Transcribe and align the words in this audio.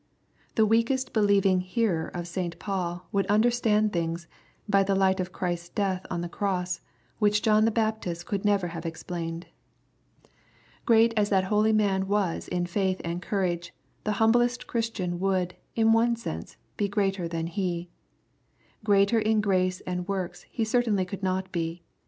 The 0.55 0.65
weakest 0.65 1.13
believing 1.13 1.59
hearer 1.61 2.07
of 2.07 2.27
St. 2.27 2.57
Paul 2.57 3.05
would 3.11 3.29
under 3.29 3.51
stand 3.51 3.93
things, 3.93 4.25
by 4.67 4.81
the 4.81 4.95
light 4.95 5.19
of 5.19 5.31
Christ's 5.31 5.69
death 5.69 6.07
on 6.09 6.21
the 6.21 6.27
cross, 6.27 6.81
which 7.19 7.43
John 7.43 7.65
the 7.65 7.69
Baptist 7.69 8.25
could 8.25 8.43
never 8.43 8.69
have 8.69 8.83
explained. 8.83 9.45
Great 10.87 11.13
as 11.15 11.29
that 11.29 11.43
holy 11.53 11.71
man 11.71 12.07
was 12.07 12.47
in 12.47 12.65
faith 12.65 12.99
and 13.03 13.21
courage, 13.21 13.75
the 14.03 14.13
humblest 14.13 14.65
Christian 14.65 15.19
would, 15.19 15.55
in 15.75 15.91
one 15.91 16.15
sense, 16.15 16.57
be 16.77 16.87
greater 16.87 17.27
than 17.27 17.45
he. 17.45 17.87
Greater 18.83 19.19
in 19.19 19.39
grace 19.39 19.81
and 19.81 20.07
works 20.07 20.47
he 20.49 20.63
certainly 20.65 21.05
could 21.05 21.21
not 21.21 21.51
be. 21.51 21.83